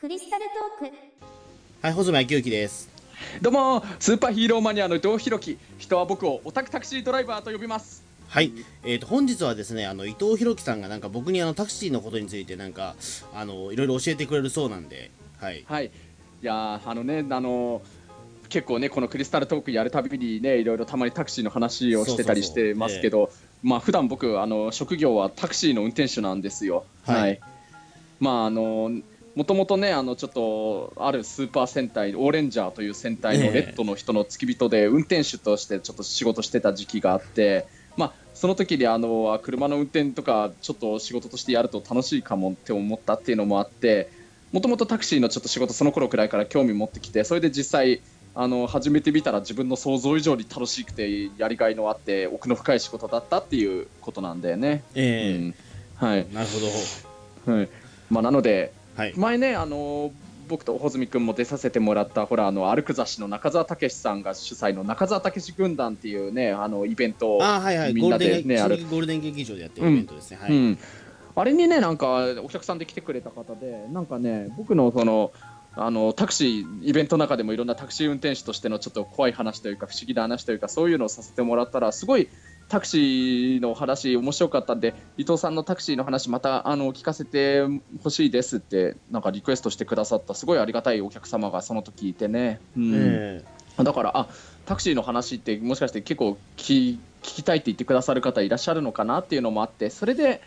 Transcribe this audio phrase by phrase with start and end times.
[0.00, 0.46] クリスタル
[0.80, 0.96] トーク。
[1.82, 2.88] はい、細間明之です。
[3.42, 5.58] どうもスーパーヒーローマニアの伊藤弘樹。
[5.76, 8.02] 人は僕をオタクタクシードライバーと呼びます。
[8.28, 8.50] はい、
[8.82, 12.96] えっ、と、本日はですね、あの、伊藤博樹さんがなんか僕にあの、タクシーのことについてなんか、
[13.34, 15.64] あの、いろいろ教えてくれるそうなんで、はい。
[15.68, 15.90] はい。
[16.42, 17.82] いやーあのねあの
[18.48, 23.30] 結構ねこのクリスタルトークやるたびにねいろいろたまにタクシーの話をしてたりしてますけど
[23.62, 26.84] まあ普段僕あの職業はタクシーの運転手なんですよ。
[27.04, 27.40] はい。
[28.20, 28.90] まああの
[29.34, 44.10] もともとねあのちょっとあるスーパー戦隊オーレンジャーという戦隊のええレッドの人の付き人で運転手としてちょっと仕事してた時期があってまあその時にあのあ車の運転とかちょっと仕事としてやると楽しいかもって思ったっていうのもあって
[44.52, 48.02] もともとタクシーのちょっと仕事その頃くらいから興味持ってきてそれで実際
[48.34, 54.82] あの始めてみたら自分の想像以上に楽しくてやりがいのあって奥の深い仕事だったっていうことなんだよね。
[54.94, 55.54] えうん
[55.96, 56.46] はいーなる
[57.44, 57.56] ほど。
[57.56, 57.68] はい
[58.10, 59.14] まあ、なのではい。
[59.16, 60.12] 前ねあの
[60.48, 70.38] 僕と穂積君も出させてもらったほらあの歩く雑誌の中澤武さんが主催の中澤武軍団っていうねあのイベントをあーはいはい、みんなゴールデン、でねある新ゴールデン劇場でやってるイベントですね。
[70.40, 70.52] はい。
[70.52, 70.78] うん、
[71.34, 75.32] あれにねなんかお客さんで来てくれた方でなんかね僕のその
[75.76, 82.28] あのタクシーイベントの中でもいろんなタクシー運転手としてのちょっと怖い話というか不思議な話というかそういうのをさせてもらったらすごい
[82.70, 87.64] タクシーの話面白かったんで伊藤さんのタクシーの話またあの聞かせて
[88.02, 93.44] ほしいですってなんかリクエストしてくださったすごいありがたいお客様がその時いてね、うんえ
[93.76, 94.28] だからあ
[94.66, 100.42] タクシーの話ってもしかして結構聞聞きたいって言ってくださる方いらっしゃるのかなっていうのもあってそれで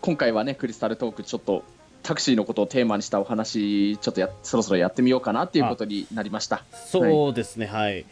[0.00, 1.64] 今回はねクリスタルトークちょっと
[2.04, 6.62] タクシーのことをテーマにしたお話ちょっとやそろそろやってみようかなっていうことになりました。
[6.72, 8.00] ーそうですね、はい。
[8.00, 8.04] う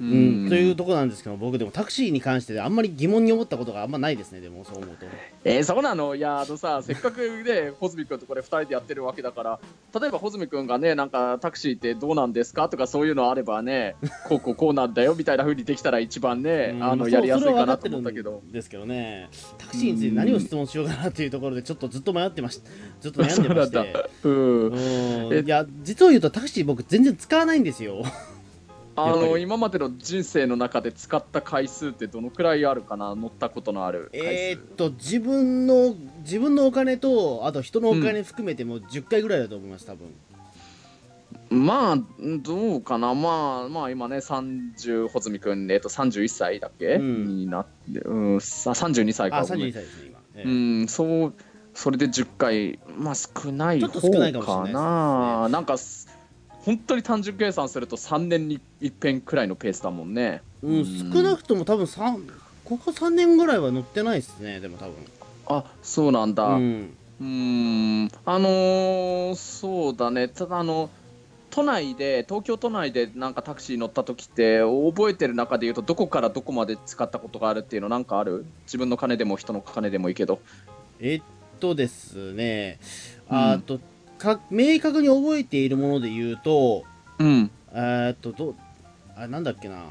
[0.00, 5.06] うん、というところなんですけど、僕でもタクシーに関してあんまり疑問に思ったことがあんまないですね、でもそう思うと。
[5.44, 6.14] えーそうなの？
[6.14, 9.60] いやあのさせっかくね穂積君とこれ2人でやってるわけだから
[10.00, 13.96] 例えば穂積君がねなんかタクシーってどうなんですかとかそういうのあればね
[14.28, 18.42] こうこうこうなんだよみたいな風にできたら一番ね、うんあのやりやすいかなと思ったけど。
[18.52, 22.70] ですけどね、タクシーについて何を質問しようかなっていうところで、ちょっとずっと迷ってました。
[23.00, 24.06] ずっと悩んでまして。
[24.24, 28.02] うんうんえいや、実を言うとタクシー僕全然使わないんですよ。
[29.04, 33.14] あの今までの人生の中で使った回数ってどのくらいあるかな？
[33.14, 40.12] 乗ったことのある回数、えーっと、自分の、自分のお金と、あと人のお金含めても10回ぐらいだと思います、多分。
[41.50, 41.98] まあ
[42.42, 43.14] どうかな？
[43.14, 47.26] まあまあ今ね30穂積君、えっと、31歳だっけ、うん。
[47.26, 49.38] になって、うん、さ32歳か。
[49.38, 50.18] あ、ごめん32歳ですね、今。
[50.34, 51.34] えうーんそう
[51.74, 54.28] それで10回まあ少ない方かな。
[54.28, 56.07] いですななんかす
[56.68, 60.42] 本当に単純計算すると3年に一遍くらいのペースだもんね。
[60.62, 62.28] うん、少なくとも多分三
[62.62, 64.94] ここ3年ぐらいは乗ってないですね、でも多分。
[65.46, 66.94] あそうなんだ、うん。
[67.22, 67.24] うー
[68.04, 68.10] ん。
[68.26, 70.90] あのーそうだね、ただあの、
[71.48, 78.44] 都内で、東京都内でなんかタクシー乗った時って、覚えてる中で言うと、どこからどこまで使ったことがあるっていうの、なんかある？
[78.66, 80.38] 自分の金でも人の金でもいいけど。
[81.00, 81.22] えっ
[81.60, 82.78] とですね、
[83.30, 83.36] うん。
[83.36, 83.80] あと、
[84.18, 86.84] か明確に覚えているもので言うと、
[87.18, 87.50] うん。
[87.72, 88.54] えーっと、どう、
[89.16, 89.84] あ、なんだっけな。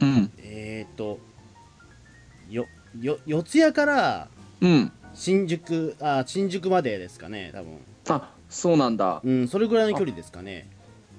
[0.00, 0.32] うん。
[0.38, 1.18] えーっと、
[2.48, 2.66] よ、
[3.00, 4.28] よ、四谷から
[4.60, 4.92] うん。
[5.12, 7.78] 新宿、あ、新宿までですかね、多分。
[8.08, 9.20] あ、そうなんだ。
[9.22, 10.68] うん、それぐらいの距離ですかね。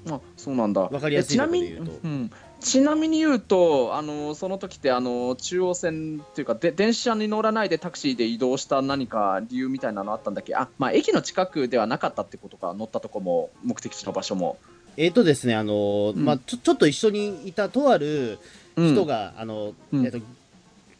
[0.09, 0.81] あ、そうなんだ。
[0.81, 10.55] わかりやすいえちなみにところで言うとうん、ちなみに言うと、あのその時ってあの中央線っていうかで電車に乗らないでタクシーで移動した何か理由みたいなのあったんだっけ？
[10.55, 14.57] あ、まあ、駅の近くではなかったってことか乗ったとこも目的地の場所も、
[14.97, 16.25] えーっとですね、あの、うん。
[16.25, 18.39] まあ、ちょ、ちょっと一緒にいたとある
[18.77, 18.93] うん。
[18.93, 20.05] 人が、あの、うん。
[20.05, 20.25] えーっと、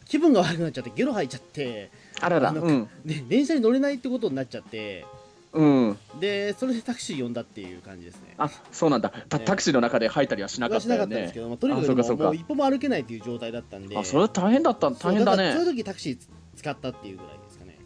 [0.04, 1.90] 気分が悪くなっちゃって、ゲロ吐いちゃって、
[2.20, 2.88] あららうん。
[3.04, 5.04] で、電車に乗れないってことになっちゃって、
[5.56, 5.98] うん。
[6.20, 8.34] で、それでタクシー呼んだっていう感じですね。
[8.36, 9.12] あそうなんだ。
[9.28, 9.44] タね。
[9.44, 11.14] タクシーの中で吐いたりはしなかはしなったよね。
[11.14, 12.24] かったんですけど、まあ、とにかくもあそうかそううか。
[12.24, 16.18] もう一歩も歩けないっていう状態だったんで、あそれ大変だったそう大変だからそうねいう時タクシー
[16.56, 17.78] 使ったっていうぐらいですかね。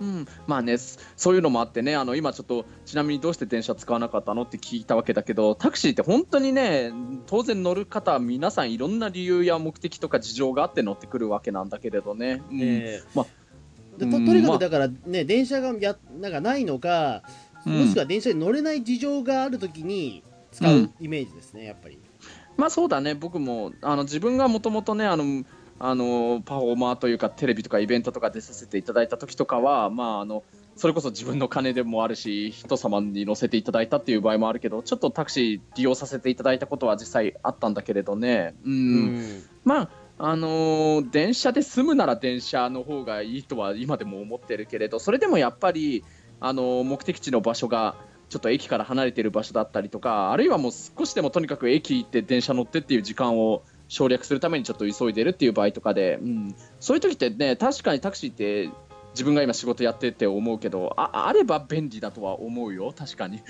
[0.00, 6.92] うん、まあねそそういうのもあってねあの今ちょっとちなみにどうして電車使わなかったのって聞いたわけだけどタクシーって本当にね
[7.26, 12.60] 当然乗る方は皆さんいろんな理由や目的とか事情があって乗ってくるわけなんだけれどね、うん。
[12.60, 13.26] えーまあ
[14.06, 14.58] ととにかまあ。
[14.58, 17.22] くだからね、電車がやなんかないのか、
[17.66, 17.80] うん。
[17.80, 20.22] もしくは電車に乗れない事情がある時に
[20.52, 20.94] 使ううん。
[21.00, 21.98] イメージですね、やっぱり。
[22.58, 25.44] まあそうだね僕もあの自分がもともとねあの
[25.78, 30.42] あのパフォーマーというかテレビとかイベントとか出させていただいた時とかはまああの
[30.76, 38.54] それこそ自分の金でもあるし人様に乗せていただいたっていう場合もあるけどちょっとタクシー利用させていただいたことは実際あったんだけれどね。
[38.64, 38.76] うん、う
[39.20, 39.42] ん。
[39.64, 46.04] まああのー電車で済むなら電車の方がいいとは今でも思ってるけれどそれでもやっぱり、
[46.40, 47.96] あのー目的地の場所が
[48.28, 58.70] ちょっと駅から離れてる場所だったりとかあるいはもう少しでもとにかく駅行って電車乗ってっていう時間を省略するためにちょっと急いでるっていう場合とかで、うん、そういう時ってね確かにタクシーって
[59.18, 62.94] 自分が今仕事やってて思うけどああれば便利だとは思うよ。
[62.96, 63.42] 確かに。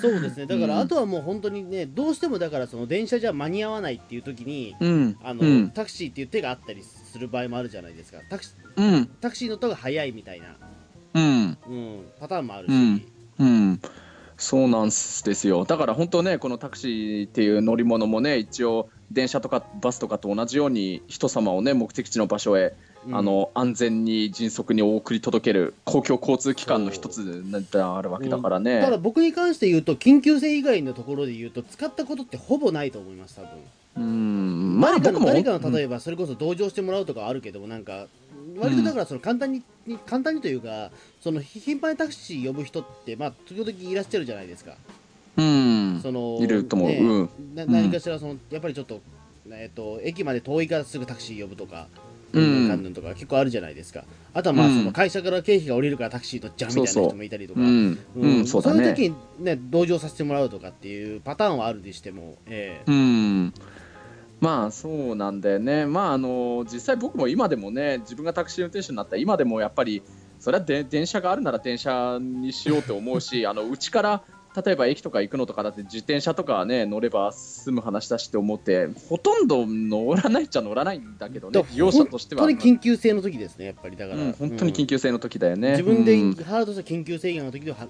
[0.00, 0.46] そうですね。
[0.46, 8.18] だからあとはもう本当にねどうしてもだからその電車じゃ間に合わないっていう時に、うん、あの、うん、タクシーっていう手があったりする場合もあるじゃないですか。
[8.30, 10.46] タクシ,、うん、タクシーのとが早いみたいな、
[11.14, 12.72] うん、うん、パターンもあるし、
[13.40, 13.80] うん。
[14.36, 15.64] そうなんですよ。
[15.64, 22.74] だから本当ねこのタクシーっていう乗り物もね一応電車とかバスとかと同じように人様をね目的地の場所へ
[23.12, 27.42] あの安全に迅速に送り届ける公共交通機関の一つ
[27.72, 33.48] であるわけだからね、うん、ただ僕に関して言うと緊急性以外のところで言うと使ったことってほぼないと思います多分。
[33.96, 34.80] うん。
[34.80, 38.06] まあ誰かの誰かの例えばそれこそ同情してもらうとかあるけどもなんか
[38.58, 40.90] 割とだからその簡単に、うん、簡単にというか
[41.22, 44.74] その頻繁にタクシー呼ぶ人ってまあ時々いらっしゃるじゃないですか。
[45.38, 46.00] うん。
[46.02, 49.00] そのいると思う、ねうん、何かしらそのやっぱりちょっと
[49.50, 51.88] えーと駅まで遠いからすぐタクシー呼ぶとか
[52.32, 52.68] うん。
[52.68, 52.82] かん。
[52.82, 52.94] ぬん。
[52.94, 57.60] とか結構あるじゃないですかあとはまあその会社から経費が降りるからタクシー乗っちゃうみたいな人もいたりとか
[58.46, 62.90] そうそういう時にね同情させてもらうとかっていうパターンはあるにしてもええ。
[62.90, 63.54] うん。
[64.40, 70.02] まあそうなんだよね、まあ、あの実際僕も今でもね自分がタクシー運転手になったら今でもやっぱり
[70.38, 74.22] それはで電車があるなら電車にしようと思うし あのうちから
[74.54, 82.42] 例えば駅とか行くのとかだって自転車とかね乗れば済む話だしって思ってほとんど乗らないっちゃ乗らないんだけどね利用者としては。
[82.42, 87.86] 本当に緊急性の時ですねやっぱりだから、うん、本当に緊急性の時だよね、自分でハードした緊急制限の時では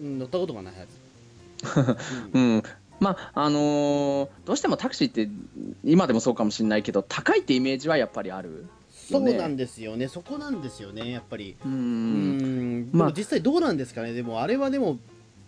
[0.00, 1.08] 乗ったことがないはず。
[2.32, 2.62] うん、
[3.00, 5.28] まああのー、どうしてもタクシーって
[5.84, 8.66] 今でもそうかもしれないけど高いってイメージはやっぱりある、
[9.10, 10.08] そうなんですよね。
[10.08, 11.56] そこなんですよねやっぱり。
[11.64, 12.90] うん。
[12.92, 13.12] まあ。
[13.16, 14.12] 実際どうなんですかね。
[14.12, 14.98] でもあれはでも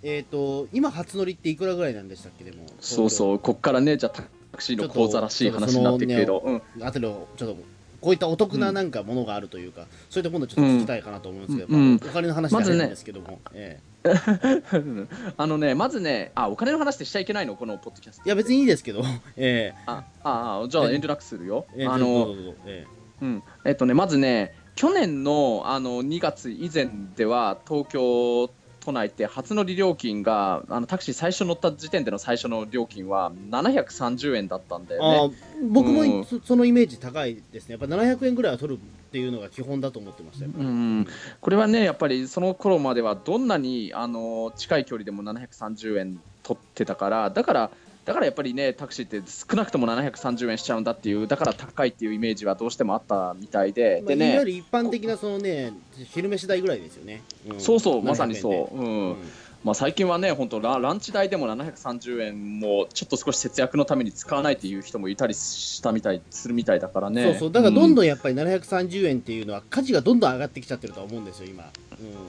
[0.02, 2.44] えっ、ー、と今初乗りっていくらぐらいなんでしたっけ？
[2.44, 4.22] でもそうそうこっからねじゃあタ
[4.56, 7.56] クシーの口座らしい話になっていくけど、ね、うん、あとのちょっと
[8.00, 14.10] こういったお得ななんかものがあるというか、うん、そういったものをちょっと聞きたいかなと思うんですけど、うん、まあ、お金の話じゃないんですけども、まええ、
[15.36, 18.22] あのねまずねあお金の話ってしちゃいけないのこのポッドキャスト。
[18.24, 19.02] いや別にいいですけど、
[19.36, 22.34] ええ、ああじゃあ遠慮なくするよ、ええ、あの
[22.66, 22.86] え
[23.20, 23.24] え。
[23.24, 23.42] うん。
[23.66, 28.50] えっとねまずね去年のあの2月以前では東京
[28.80, 35.36] 都内って初乗り料金があのタクシー最初乗った時点での最初の料金は730円だったんだよね。
[35.70, 37.76] 僕も、うん、そのイメージ高いですね。
[37.78, 41.06] やっぱ700円ぐらいは取るっていうのが基本だと思ってましたうん、
[41.40, 47.70] これはねやっぱりその頃まではどんなにあの近い距離でも730円取ってたからだから
[48.10, 55.72] だからやっぱりねタクシーって少なくとも730円しちゃうんだっていうだから高いっていうイメージはどうしてもあったみたいで、でねいわゆる一般的なそのね
[56.06, 59.16] 昼飯代ぐらいですよね、うん、そうそうまさにそう、うん、うん
[59.62, 67.24] まあ、最近はね本当ラランチ代でも730円もちょっと少し節約のために使わないっていう人もいたりしたみたいするみたいだからね。
[67.24, 67.52] そうそう。
[67.52, 71.70] だからどんどんやっぱり730円っていうのは価値がどんどん上がってきちゃってると思うんですよ今。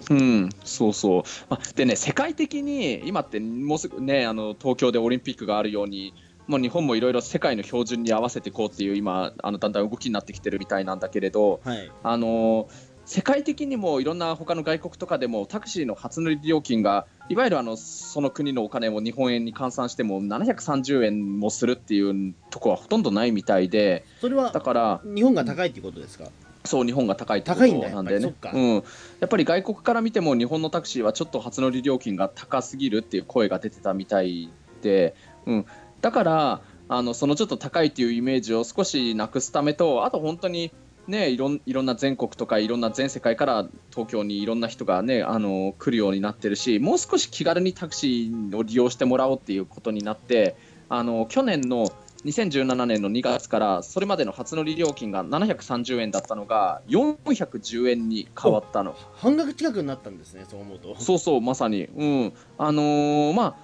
[0.09, 6.13] うん、うん、そうそう、まあ、でね世界的に今ってもうすぐねあの東京でオリンピックがあるように
[6.47, 12.67] もう日本もいろいろ世界の標準に合わせていこうっていう今あのだんだん動きになってきてるみたいなんだけれど、はい、あの
[13.11, 26.29] 世界的にもいろんな他の外国とかでもタクシーの初乗り料金がいわゆるあのその国のお金を日本円に換算しても730円もするっていうとこはほとんどないみたいでそれはだから日本が高いっていうことですか？
[26.63, 28.33] そう日本が高いってことなんでね。
[28.53, 28.81] うん、や
[29.25, 34.49] っぱり外国から見ても日本のタクシーはちょっと初乗り料金が高すぎるっていう声が出てたみたい
[34.81, 35.65] で、うん、
[35.99, 40.71] だからあのそのちょっと高いっていうイメージを少しなくすためとあと本当に
[41.11, 50.55] ね、いろんいろんな全国とかいろんな全世界から東京にいろんな人が、ね、あの来るようになってるしもう少し気軽にタクシーを利用してもらおうっていうことになって
[50.89, 51.91] あの去年の
[52.25, 58.95] 2017年の2月からそれまでの初乗り料金が730円だったのが410円に変わったの。
[59.15, 60.95] 半額近くになったんですねそう思うと。
[60.99, 61.85] そうそうまさに。
[61.85, 62.33] うん。
[62.59, 63.55] あのー、まあ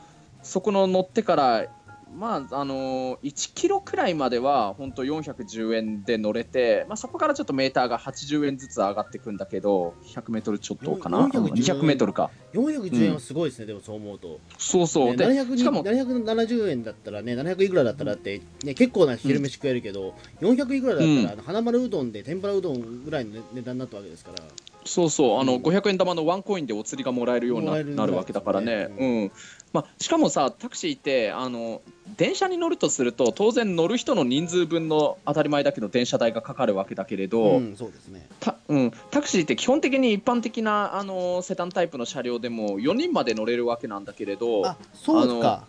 [0.42, 1.66] そこの乗ってから
[2.15, 12.31] まああのー、1キロくらいまでは本当410円で乗れて、まあ、そこからちょっとメーターが80円ずつ上がっていくんだけど100メートルちょっとかな？200メートルか。
[12.53, 14.39] 410円はすごいですね、うん、でもそう思うと。
[14.57, 24.43] そうそう、ね、でしかも770円だったらね700いくらだったらって、ね、結構な昼飯食えるけど、うん、400いくらだったら、うん、花丸うどんで天ぷらうどんぐらいの値段になったわけですから
[24.88, 25.62] そうそうあの、うん。
[25.62, 28.88] 500円玉のワンコインでお釣りがもらえるようになるなるわけだからね。
[28.98, 29.32] うん。
[29.74, 31.82] まあ、しかもさタクシーってあの
[32.15, 38.25] 電車に乗るとすると当然乗る人の人数分の当たり前だけど電車代がかかるわけだけれど、うん、そうですね。
[38.39, 45.65] たうん、タクシーって基本的に一般的なあのセダンタイプの車両でも4人まで乗れるわけなんだけれどあ、そうか。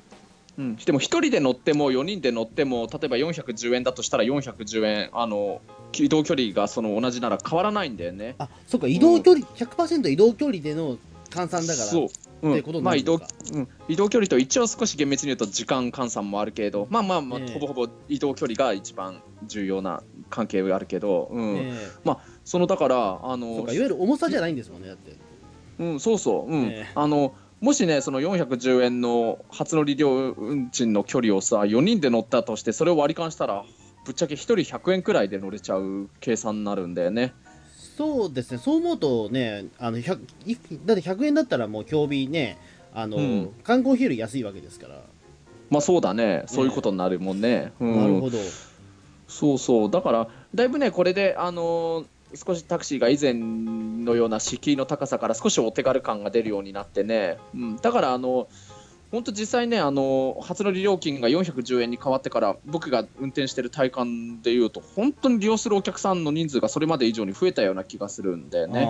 [0.58, 5.60] うん、でも1人で乗っても4人で乗っても例えば410円だとしたら410円あの
[5.92, 8.34] 移動距離がその同じなら変わらないんだよね。
[8.38, 10.98] あ、そうか、移動距離、100%移動距離での
[11.30, 11.86] 換算だから。
[11.86, 12.08] そう。
[12.40, 13.24] うん、まあ移動距
[14.20, 17.52] 離と一応少し厳密に言うと時間換算もあるけどまあまあまあ、ええ。
[17.52, 21.56] ほぼほぼ移動距離が一番重要な関係があるけど、うん。
[21.56, 21.74] え
[22.44, 25.16] そのだからあえのいわゆる重さじゃないんですもんね、だって。
[25.80, 26.66] うん、そうそう、うん。
[26.66, 26.92] ええ。
[26.94, 33.64] あのもしね、その410円の初乗り料運賃の距離をさ、4人で乗ったとして、それを割り勘したら、
[34.04, 37.34] ぶっちゃけ1人100円くらいで乗れちゃう計算になるんだよね。
[37.96, 42.58] そうですね、そう思うとね、あの100いだって100円だったらもう競技ね、
[42.94, 45.00] あの、うん観光費より安いわけですから。
[45.68, 47.72] まあそうだね、そういうことになるもんね。
[47.80, 48.38] うんなるほど。
[49.26, 58.48] そうそう、だから、だいぶね、これで、あのー少しタクシーが以前のような敷居の高さから少しお手軽感が出るようになってね、うん、だから、あの
[59.10, 68.86] 本当実際ね、あの初乗り料金が410円に変わってから、僕が運転してる体感でいうと、本当に利用するお客さんの人数がそれまで以上に増えたような気がするんだよね。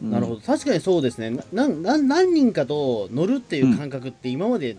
[0.00, 4.78] なるほど、確かにそうですね、何人かと乗るっていう感覚って今まで、ん。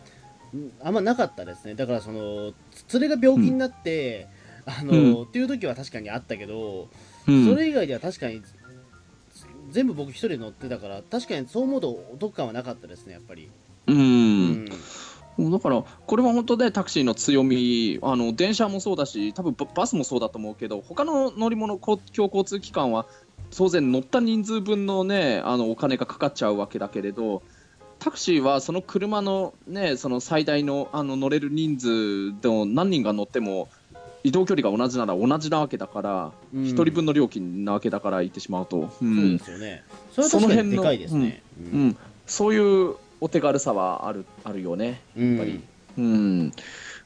[0.81, 2.53] あんまなかったですね、だからその、
[2.87, 4.27] つ連れが病気になって、
[4.65, 6.87] あのうっていう時は確かにあったけど、
[7.27, 7.45] うん。
[7.45, 8.41] それ以外では確かに、
[9.71, 13.49] 全部僕一人で乗ってたから、確かにそう思うとお得感はなかったですね、やっぱり。
[13.87, 14.69] うん。
[15.37, 15.51] うん。
[15.51, 23.05] だから、これは本当でタクシーの強み、あの電車もそうだし、多分ババスもそうだと思うけど、他の乗り物、公共交通機関は、
[23.55, 27.43] 当然乗った人数分の,、ね、あのお金がかかっちゃうわけだけれど、
[27.99, 33.69] タクシーはその車の,、ね、その最大のあの乗れる人数の何人が乗っても、
[34.23, 38.79] 移動距離が同じなら同じなわけだから、うん一人分の料金なわけだから言ってしまうと。
[38.79, 39.83] うそうんですよね。
[40.11, 41.43] それは確かにでかいですね。
[41.59, 41.77] う。
[41.77, 45.01] ん、そういうお手軽さはあるあるよね。
[45.17, 45.61] うんやっぱり。
[45.97, 46.53] うん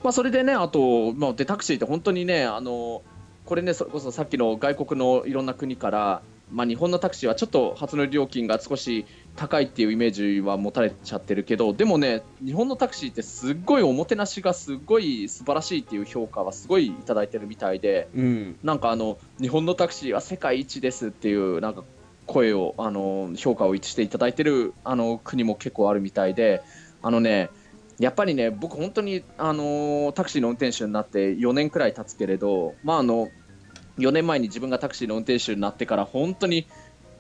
[0.04, 3.02] まあ、それでね、あと、まあ、でタクシーって本当にね、あの
[3.46, 6.22] これね、それこそさっきの外国のいろんな国から、
[6.52, 9.06] まあ、日本のタクシーはちょっと初乗り料金が少し
[9.38, 18.58] 高いっていうイメージは持たれちゃってるけど、でもね、日本のタクシーってすっごいおもてなしがすっごい素晴らしいっていう評価はすごいいただいてるみたいで、うん。
[18.64, 21.84] なんかあの日本のタクシーは世界一ですっていうなんか
[22.26, 26.62] 声をあの評価を一致していただいてるあの国も結構あるみたいで
[27.02, 27.50] あのね
[28.00, 33.30] やっぱりね僕本当にあのタクシーの運転手になって4年くらい経つけれどまああの
[33.98, 36.68] 4年前に自分がタクシーの運転手になってから本当に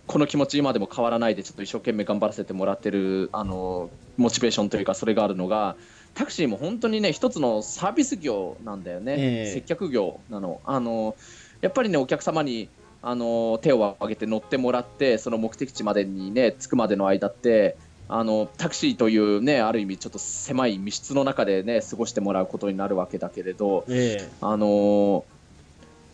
[0.07, 5.75] この気持ち今でも変わらないでちょっと一生懸命頑張らせてもらってるあのモチベーションというかそれがあるのが
[6.15, 9.53] タクシーも本当にね一つのサービス業なんだよね、ええ。
[9.53, 10.61] 接客業なの。
[10.65, 11.15] あの
[11.61, 12.69] やっぱりねお客様に
[13.03, 17.77] あの手を挙げて乗ってもらってその目的地までにね着くまでの間って
[18.09, 24.29] あのタクシーというねある意味ちょっと狭い密室の中でね過ごしてもらうことになるわけだけれどええ。
[24.41, 25.25] あの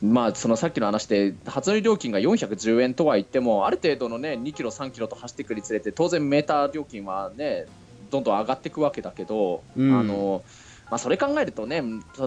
[0.03, 7.67] まあ、そのさっきの話で初乗り料金が410円とは言ってもある程度の、ね、2キロ、3キロと走っていくにつれて当然メーター料金は、ね、
[8.11, 10.43] どんどん上がっていくわけだけど、うんあの
[10.91, 11.81] まあ、それ考えるとね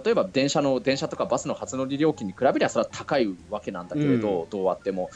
[0.05, 5.11] 例えば電車の電車とかバスの初乗り料金に比べりゃそれは高いわけなんだけれど、うどうあっても。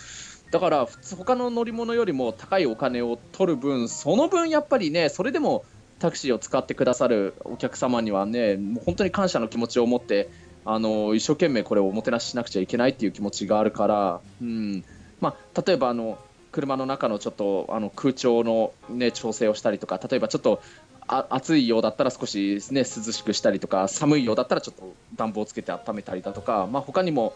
[0.51, 5.65] だから普通他の乗り物よりも高いお金を取る分その分やっぱりねそれでも
[6.01, 10.29] タクシーを使ってくださるお客様にはねもう本当に感謝の気持ちを持って
[10.65, 14.85] あの一生懸命これをおもてなししなくちゃいけないっていう気持ちがあるから、うん。
[15.21, 16.19] まあ、例えばあの
[16.53, 20.63] 車の中のちょっとあの空調の、ね、調整をしたりとか例えばちょっと
[21.07, 27.35] あ暑いようだったら少し、ね、涼しくしたりとか寒いようだったらちょっと暖房をつけて温めたりだとか、まあ、他にも、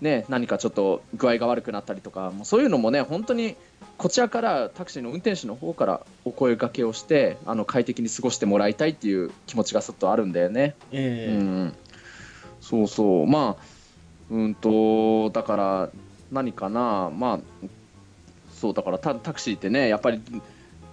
[0.00, 3.56] ね、何かちょっと具合が悪くなったりとかもうそういうのもね本当に
[3.96, 10.74] こちらからタクシーの運転手の方からお声掛けをしてあの快適に過ごしてもらいたいっていう気持ちがすっとあるんだよね。
[10.90, 11.36] ええ。
[11.36, 11.74] うん、
[12.72, 13.64] そうそう、まあ、
[14.30, 15.90] うんと、だから、
[16.30, 17.40] 何かな、まあ、
[18.50, 20.22] そう、だからタタクシーってね、やっぱり、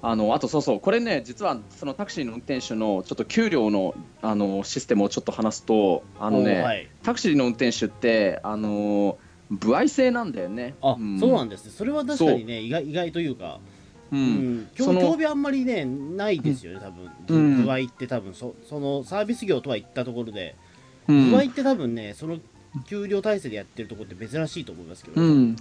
[0.02, 9.18] あのあとそうそう、これね、実はそのタクシーの運転手のちょっと給料のあのシステムをちょっと話すと、あのね、おはい、タクシーの運転手って、あの
[9.50, 10.76] 歩合制なんだよね。
[10.82, 11.18] あ、ん。
[11.18, 11.72] そうなんですね。
[11.72, 13.62] それは確かにね、意外意外というか、
[14.12, 14.62] ううん。
[14.64, 17.10] ん、競その競技あんまりね、ないですよね、多分。
[17.30, 17.64] うん。
[17.64, 20.56] 具合って多分そ、そのサービス業とは言ったところで、
[21.10, 21.38] うん。
[21.38, 22.40] って多分ね、その
[22.86, 25.30] 給料体制でやってるところって珍しいと思いますけど、うん。
[25.30, 25.58] うん。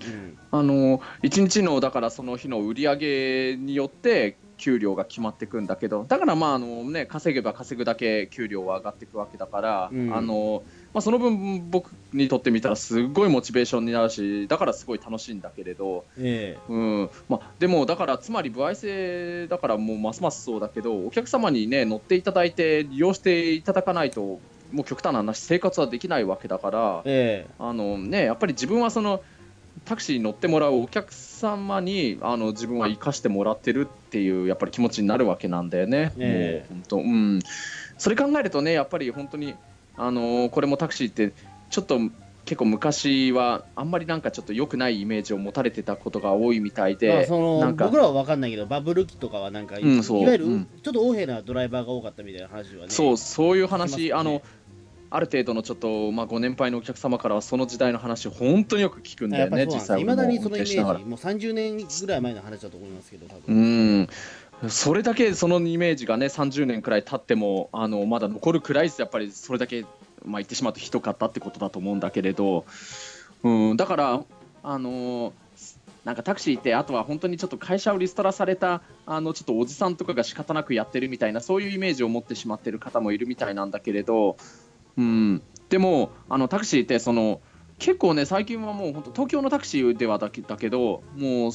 [0.51, 6.05] あの1日のだからその日の売り上げによって給料が決まっていくんだけど。
[6.05, 10.15] だからまああの、ね、稼げば稼ぐだけ給料は上がっていくわけだから、うん。
[10.15, 10.63] あの
[10.93, 17.11] まあ、その分僕にとってみたらすごいモチベーションになるしだからすごい楽しいんだけれど、えうん。
[17.29, 24.41] まあ、でもだからつまり歩合制だからもうますますそうだけどお客様にね乗っていただいて利用していただかないと
[24.73, 27.03] もう極端な話生活はできないわけだから。
[27.05, 27.51] ええ。
[27.59, 29.23] あのね、やっぱり自分はその
[29.85, 36.13] タクシーに乗ってもらうお客様にあの自分は生かしてもらってるっていうやっぱり気持ちになるわけなんだよね。
[36.19, 36.75] ええ。
[36.75, 37.41] もう本当うん、
[37.97, 39.55] それ考えるとねやっぱり本当に
[39.97, 41.33] あのこれもタクシーって
[41.71, 41.99] ちょっと
[42.49, 47.85] 結構昔はあんまりなんかちょっと良くないイメージを持たれてたことが多いみたいで、まあ、そのなんか。
[47.85, 50.23] 僕らは分かんないけどバブル期とかはなんか、うんそう。
[50.23, 52.91] いわゆる、うんちょっと横柄なドライバーが多かったみたいな話はね。
[52.91, 54.21] そうそういう話、よね。
[54.21, 54.41] あの
[55.11, 64.09] ある程度のちょっと、まあ、ご年配のお客様からはその時代の話本当によく聞くんだよね実際俺もまだにそのイメージもう30年ぐらい前の話だと思いますけど多う分、ん。
[64.69, 69.83] それだけそのイメージがね30年くらい経ってもあのまだ残るくらいやっぱりそれだけ、
[70.25, 72.65] まあ、言ってしまうとひどかったってことだと思うんだけれど、
[73.45, 74.25] うん、だから
[74.65, 75.33] あの
[76.05, 84.37] なんかタクシーってあとは本当にちょっと会社をリストラされたあのちょっとおじさんとかが仕方なくやってるみたいなそういうイメージを持ってしまってる方もいるみたいなんだけれど、
[84.99, 87.41] うん、でもあのタクシーってその
[87.79, 91.53] 結構ね最近はもう本当東京のタクシーではだけだけどもう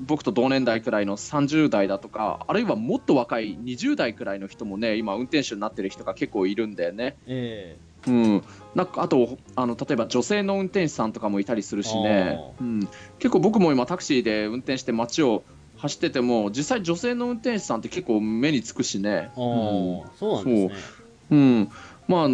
[0.00, 7.16] 僕と同年代くらいの30代だとかあるいはもっと若い20代くらいの人もね今運転手になってる人が結構いるんだよね。
[7.26, 8.42] えうん、
[8.74, 12.88] なんかあとあの例えば女性の運転手さんとかもいたりするしね、うん、
[13.20, 15.44] 結構僕も今タクシーで運転して街を
[15.76, 19.08] 走ってても実際女性の運転手さんって結構目につくしね。
[19.08, 21.02] えああ、そうなんですね。
[21.30, 21.70] うん、
[22.08, 22.28] まあ、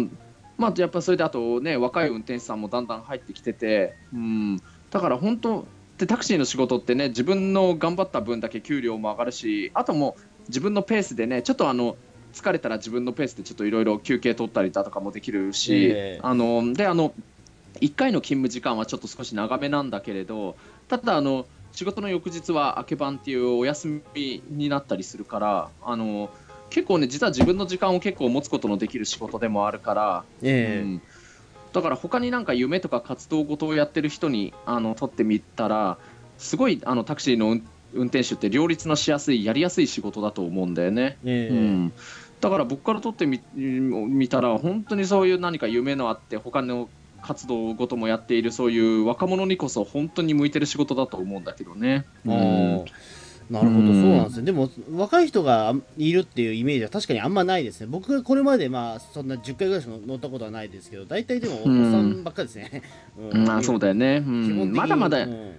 [0.59, 4.57] まあ、やっぱそれであとね、若い運転手さんもだんだん入ってきてて、うん、
[4.91, 5.65] だから本当、
[5.97, 11.95] でタクシーの仕事ってね、自分の頑張った分だけ給料も上がるし、あともう自分のペースでね、ちょっとあの、
[12.33, 16.19] 疲れたら自分のペースでちょっといろいろ休憩取ったりだとかもできるし、ええ。
[16.21, 17.13] あのであの
[17.81, 20.57] 1回の勤務時間はちょっと少し長めなんだけれど、
[20.89, 26.29] ただあの、仕事の翌日は明け晩っていうお休みになったりするから、あの
[26.69, 30.81] 結構ね、実は自分の時間を結構持つことのできる仕事でもあるから、ええ。
[30.81, 31.01] うん。
[31.73, 35.97] だから他になんか夢とか活動事をやってる人にあのとってみたら、
[36.37, 41.17] すごいあのタクシーの運運転手って両立のしやすい、やりやすい仕事だと思うんだよね。
[41.25, 41.53] ええ。
[41.53, 41.93] うん、
[42.39, 46.89] だから僕からとってみ見たら本当にそういう何か夢のあって他の
[47.21, 52.05] 活動ごともやっているそういう若者にこそ本当に向いてる仕事だと思うんだけどね。
[52.27, 52.85] ああ
[53.49, 54.01] なるほど、うん。
[54.01, 54.45] そうなんですね。
[54.45, 57.87] でも、若い人がいるっていうイメージは確かにあんまないですね。
[57.87, 62.83] 僕がこれまで、まあ、そんな10回ぐらいしか乗ったことはないですけど、大体でもお父さんばっかりですね。
[63.17, 63.43] うん。
[63.45, 64.73] まあそうだよね、うん。
[64.73, 65.55] まだまだ、うん。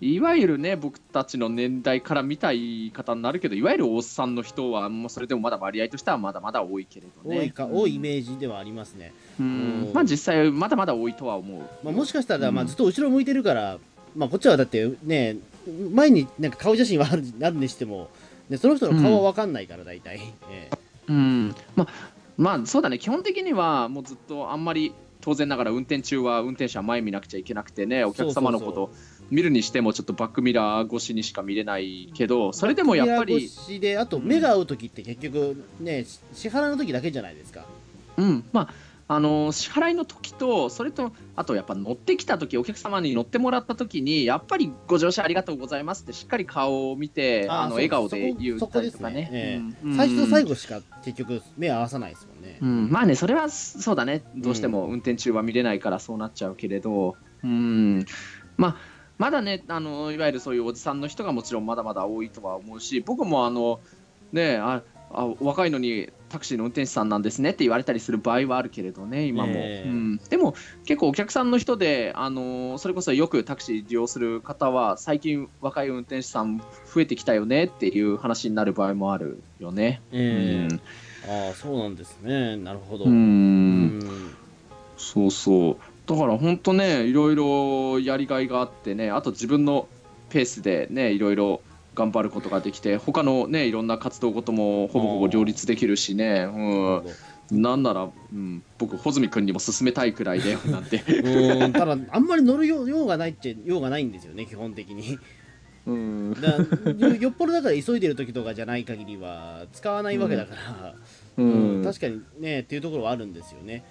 [0.00, 7.38] いわゆるね僕たちの年代から見た言い方になるけどいわゆるおっさんの人はもうそれでもまだ割合としてはまだまだ多いけれどね。
[7.38, 9.12] 多いか、多いイメージではありますね。
[9.38, 9.46] うん。
[9.46, 9.92] うん。
[9.94, 11.60] まあ実際まだまだ多いとは思う。
[11.84, 12.54] まあ、もしかしたら、うん。
[12.54, 13.78] まあ、ずっと後ろ向いてるから、
[14.16, 18.10] まあ、こっちはだってね、前になんか顔写真はあるあるにしても、
[18.48, 20.20] ね、その人の顔は分かんないから、大体。
[20.50, 20.76] ええ。
[21.08, 21.54] うん。
[21.76, 21.88] まあ
[22.36, 22.98] まあそうだね。
[22.98, 28.92] 基本的にはもうずっとあんまり当然ながら運転中は運転手は前見なくちゃいけなくてねお客様のこと
[29.30, 37.64] 見るにしてもちょっとバックミラー越しにしか見れないけどそれでもやっぱり越しで、あと目が合う時って結局、ね、し支払いの時だけじゃないですか。
[38.18, 38.44] うん。
[38.52, 38.74] まあ
[39.14, 49.24] あの支払いの時とそれとあとやっぱ乗ってきた時お客様に乗ってもらった時にやっぱりご乗車ありがとうございますってしっかり顔を見てあの笑顔で言ったりとかね。
[49.24, 49.96] そこですええうん。
[49.96, 52.58] 最初と最後しか結局目合わさないですもんね。
[52.62, 58.06] うん、まあね、それはそうだね、どうしても運転中は見れないからそうなっちゃうけれど、うん。
[58.56, 58.76] まあ、
[59.18, 63.80] まだねあの、いわゆるそういうおじさんの人がもちろんまだまだ多いとは思うし、僕もあの、
[64.32, 69.52] ねああ若いのにタクシーの運転手さんなんですねって言われたりする場合はあるけれどね、今も。
[69.54, 80.00] ええうん、でも結構お客さんの人であの、それこそよくタクシー利用する方は、最近、若い運転手さん増えてきたよねっていう話になる場合もあるよね。
[80.10, 80.80] ええうん
[81.24, 82.56] ああ、そうなんですね。
[82.56, 83.04] なるほど。
[83.04, 84.00] ううんん
[84.96, 85.76] そうそう。
[86.06, 89.86] だから本当ね、いろいろやりがいがあってね、あと自分の
[90.30, 91.60] ペースでね、いろいろ
[91.94, 96.48] 頑張ることができて、他のね、いろんな活動ごともほぼほぼ両立できるしね、
[97.50, 101.02] うん、なんなら、うん、僕、穂積君にも勧めたいくらいで、なんて。
[101.06, 105.18] うんただ、あんまり乗るよ用がないっちゃ用がないんですよね、基本的に。
[105.84, 106.56] うん、だ
[107.08, 110.94] よよっぽどだから急いでる時とかじゃない限りは使わないわけだから、
[111.36, 111.80] ううん。
[111.82, 113.84] ん、確かにねっていうところはあるんですよね。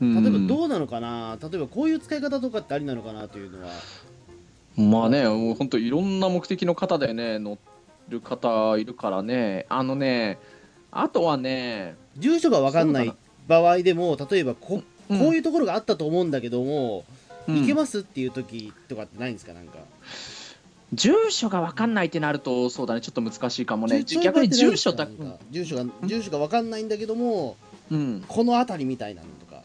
[0.00, 3.28] 例えばどうなのかな、例えばこういう使い方とかってありなのかな？
[3.28, 3.70] というのは。
[4.80, 7.58] まあね、もう本当いろんな目的の方でね、乗
[8.08, 10.38] る方いるからね、あのね、
[10.90, 13.14] あとはね、住所が分かんない
[13.46, 17.04] 場合でも、例えばこ、こういうところがあったと思うんだけども、
[17.48, 19.78] うん、行けますっていう時とかってないんですか、なんか？
[20.92, 24.02] 住所が分かんないってなると、そうだね、ちょっと難しいかもね。
[24.04, 25.06] 逆に住所だ
[25.50, 27.56] 住所が住所が分かんないんだけども、
[27.90, 29.62] うん、この辺りみたいなのとか。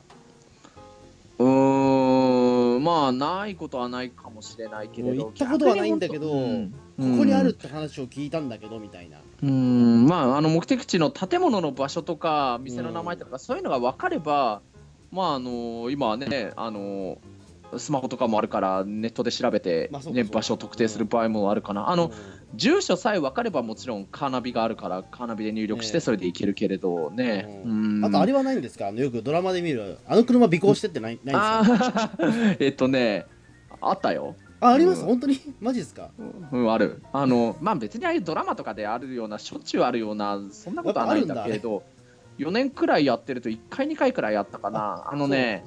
[1.37, 5.23] うん、まあ、ないことはないかもしれないけれど。
[5.25, 9.17] 行ったことはないんだけど、うん、ここにあるって話を聞いたんだけど、みたいな。
[9.41, 14.61] うん、まあ、あの目的地の建物の場所とか、店の名前とか、そういうのが分かれば、
[15.11, 17.17] まあ、あの今はね、あの
[17.77, 22.11] スマホとかもあるからネットで調べて、ね、場所を特定する場合もあるかな、あの、
[22.55, 27.63] 住所さえ分かればもちろんカーナビがあるからカーナビで入力してそれで行けるけれどね、
[28.03, 28.87] あとあれはないんですか？
[28.89, 32.11] あのよくドラマで見るあの車尾行してってないないですか？
[32.59, 33.25] えっとね
[33.81, 34.35] あったよ。
[34.61, 35.39] ああります、うん、本当に？
[35.61, 36.09] マジですか、
[36.51, 37.01] うん、ある。
[37.11, 41.83] あのまあ別にああいうドラマとかであるようなしょっちゅうあるようなそんなことはないんだけれど
[42.39, 45.03] 4年くらいやってると1回2回くらいやったかな。
[45.07, 45.65] あのね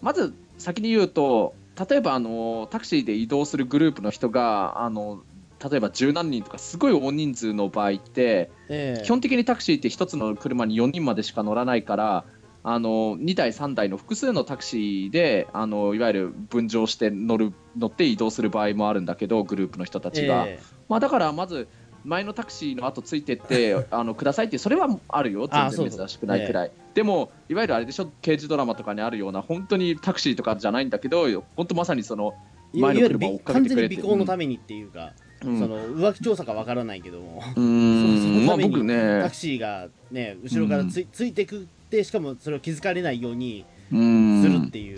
[0.00, 1.54] まず先に言うと
[1.88, 5.22] 例えばあのタクシーで移動するグループの人があの
[5.70, 12.24] 例えば十何人とかすごい大人数の場合って、えー、基本的にタクシーって1つの車に4人までしか乗らないから
[12.64, 21.66] あの2台、3台の複数のタクシーであのいわゆる分乗して乗る乗って移動する場合もあるんだけどグループの人たちが、えー、まあ、だからまず
[22.04, 25.48] 前のタクシーの後ついてって あのくださいってそれはあるよ。
[25.48, 28.10] 全然珍しくないくらい、でもいわゆるあれでしょ？
[28.22, 32.34] 刑事ドラマとかにあるような本当にタクシーとかじゃないんだけど本当まさにその
[32.72, 35.12] 前の車を追っかけてくれて完全に尾行のためにっていうか、
[35.44, 37.42] うん、その浮気調査かわからないけども。
[37.56, 38.46] うん。
[38.46, 39.20] まあ僕ね。
[39.22, 44.96] タクシーがね後ろからつ,、いついてくってしかもそれを気づかれないようにするっていう。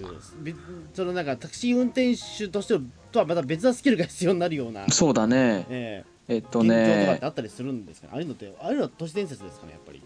[0.94, 2.78] そのなんかタクシー運転手として
[3.10, 6.38] とはまた別なスキルが必要になるようなそうだね、ええ。
[6.38, 7.04] っとね。
[7.06, 8.06] とかってあったりするんですか？
[8.06, 10.00] ねああいうのってああいうのは都市伝説ですかねやっぱり。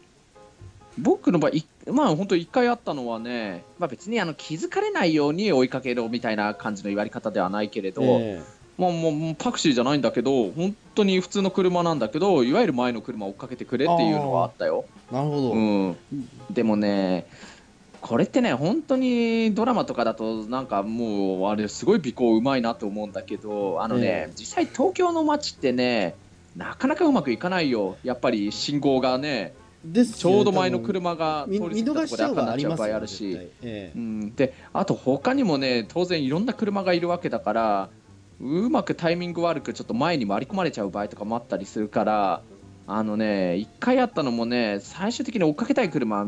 [0.97, 8.43] 僕の場合、まあ本当1回あったのはね、まあ、別にあの気づかれないように追いかけろみたいな感じの言われ方ではないけれど、えー、
[8.79, 14.85] まあ、もうタクシーじゃないんだけど本当に普通の車なんだけどいわゆる前の車を追っかけてくれっていうのはあったよ。
[15.11, 15.97] なるほど、うん、
[16.49, 17.27] でもね
[18.01, 26.15] これってね本当にドラマとかだとなんかもうあれすごい尾行うまいなと思うんだけどあのね、えー、実際東京の街ってね
[26.55, 27.97] なかなかうまくいかないよ。
[28.05, 29.55] やっぱり信号がね
[29.93, 33.93] ちょうど前の車が通り過ぎたところで赤になっちゃう場合あるし、ええ。
[33.95, 37.91] うん、であと他にもね当然いろんな車がいるわけだから
[38.41, 42.43] うまくタイミング悪くちょっと前に回り込まれちゃう場合とかもあったりするから
[42.87, 46.27] あのね1回あったのもね最終的に追っかけたい車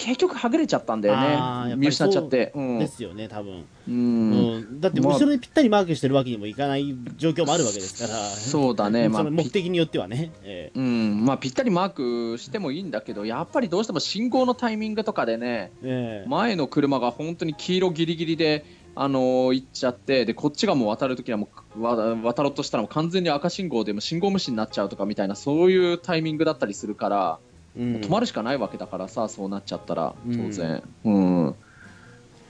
[0.00, 1.76] 結局はぐれちゃったんだよね。
[1.76, 3.66] 見失っちゃって、うん、ですよね多分。
[3.86, 11.24] うん、だって後ろにぴったりマークしてるわけにもいかない状況もあるわけですから、そうだね、まあ、目的によってはね、えー、うん。
[11.26, 18.64] まあ、ぴったりマークしてもいいんだけどやっぱりどうしても信号のタイミングとかでね、えー、前の車が本当に黄色ギリギリで
[19.02, 27.38] あのー、行っちゃってでこっちがもう渡るときはもう渡ろうとしたらもう完全に赤信号でも信号無視になっちゃうとかみたいなそういうタイミングだったりするから
[27.76, 31.54] うん、止まるしかないわけだからさそうなっちゃったら当然、うん、うん。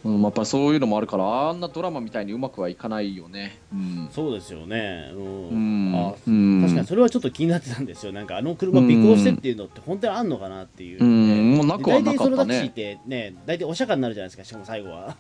[0.02, 5.92] うん、やっぱそういうのもあるからあんなドラマみたいにうまくはいかないよね、うん、そうですよね、うん。
[5.94, 8.12] あうん、確かにそれはちょっと気になってたんですよ。
[8.12, 11.56] なんかあの車尾行してっていうのって本当にあんのかなっていう、ね、うん。
[11.58, 12.16] もうなくはなかったね。
[12.16, 15.18] 大体そのタクシーってね大体お釈迦になるじゃないですかしかも最後は。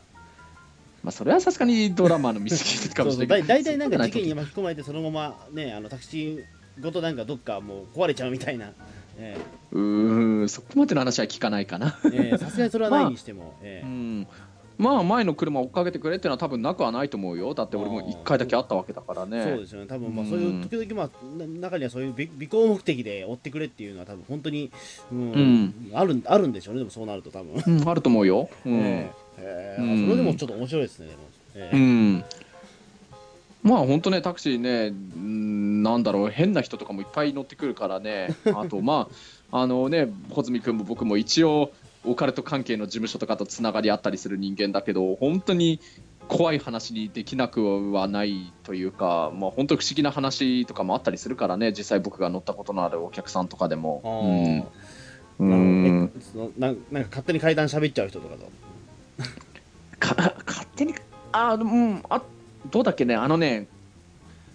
[1.02, 3.46] まあそれはさすがにドラマの見過ぎかもしれない。
[3.46, 6.44] 大体なんか事件に巻き込まれてそのままねあのタクシー
[6.82, 8.72] ごとなんかどっかもう壊れちゃうみたいな。
[9.22, 11.90] えー、うんそこまでの話は聞かないかな。
[12.38, 14.26] さすがにそれはないにしても、 まあ、えー、うん。
[14.80, 17.52] まあ前の車を追っかけてくれっていうのは多分なくはないと思うよ。
[17.52, 19.42] だって俺も1回だけあったわけだからね。
[19.42, 19.86] そうですよね。
[19.86, 24.70] 多分まあそういう時々まあ中にはそういう尾行目的で追ってくれっていうのは多分本当に、
[25.12, 26.78] うん、うん、あるあるんでしょうね。
[26.78, 31.08] でもそうなると多分、うん、あると思うよ、うん、えー、えー、それでもちょっと面白いですね
[31.54, 32.24] えー、うん。
[33.62, 34.92] まあ本当ねタクシーね
[35.82, 38.28] なんだろう変な人とかもいっぱい乗ってくるからね。
[38.54, 39.08] あとま
[39.50, 41.72] ああのね穂積君も僕も一応
[42.04, 45.80] オカルト関係の事務所とかとつながりあったりする人間だけど本当に
[46.28, 51.72] 怖い話にできなくはないというか、まあ、本当不思議な話とかもあったりするからね。
[51.72, 54.64] 実際僕が乗ったことのあるお客さんとかでも。
[55.40, 56.12] うん、ん
[56.58, 58.69] なんか勝手に階段喋っちゃう人とかと？
[59.98, 60.94] か勝手に
[61.32, 62.22] あうんあ
[62.70, 63.14] どうだっけね。
[63.14, 63.68] あのね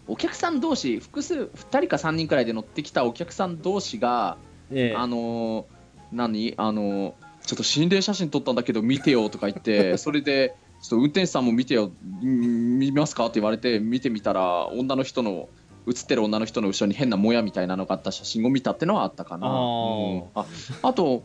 [0.08, 4.38] お客さん同士複数2人か3人くらいで乗ってきたお客さん同士が、
[4.72, 5.66] ええ、あの
[6.12, 6.54] 何？
[6.58, 11.92] あのちょっと心霊写真撮ったんだけど見てよとか言って それでちょっと運転手さんも見てよ
[12.24, 15.50] ん見ますかって言われて見てみたら女の人の
[15.88, 19.48] 写ってる女の人の後ろに変なもやみたいなのがあった写真を見たってのはあったかな。
[19.48, 20.24] あうん。
[20.34, 20.46] あ
[20.82, 21.24] あと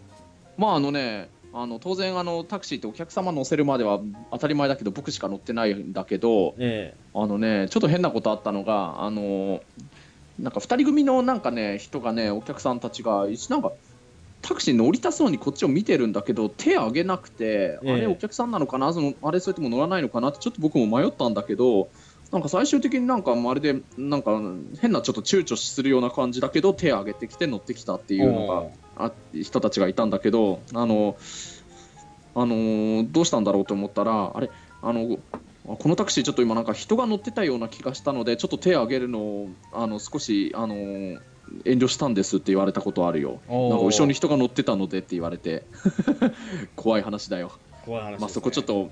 [0.57, 9.60] まああのねあの当然あのタクシーってお客様乗せるまでは当たり前だけど僕しか乗ってないんだけどえあのねちょっと変なことあったのがあの
[10.38, 13.72] なんか2人組のなんかね人がねお客さんたちが一なんか
[14.42, 17.92] タクシー乗りたそうにこっちを見てるんだけど手挙げなくて、ええ。
[17.92, 18.94] あれお客さんなのかな？
[18.94, 20.28] そのあれそれとも乗らないのかな？
[20.28, 21.88] ってちょっと僕も迷ったんだけど
[22.33, 24.40] なんか最終的になんかまるでなんか
[24.81, 28.47] 変なちょっと躊躇するような感じだけど手挙げてきて乗ってきたってえいうの
[28.97, 31.16] があ人たちがいたんだけどあの
[32.35, 34.51] あのーどうしたんだろうと思ったらあれ
[34.83, 35.19] あの
[35.66, 41.21] あこのタクシーちょっと今なんか人が乗ってたような気がしたのでちょっと手を挙げるのをあの少しあのー
[41.64, 43.40] 遠慮したんですって言われたことあるよ。
[43.49, 45.64] なんか後ろに人が乗ってたのでって言われて。
[46.77, 47.51] 怖い話だよ、
[47.85, 48.90] 怖い話ね、まあ、そこちょっと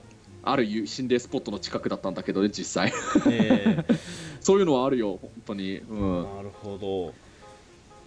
[0.51, 2.93] ある心霊スポットの近くだったんだけどね実際。
[3.31, 3.85] え。
[4.41, 5.79] そういうのはあるよ本当に。
[5.79, 5.99] うん。
[5.99, 7.29] えなるほど。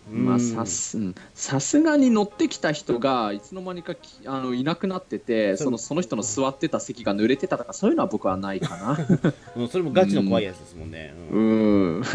[0.09, 1.15] まあ、うんさすうん。
[1.33, 8.97] さすがに乗ってきた人がいつの間にかきあのいなくなっててそのその人の座ってた席が濡れてたとかそういうのは僕はないかな。
[9.55, 11.99] うんそれもガチの怖いやつですもんね、ううん。
[11.99, 12.07] ん、で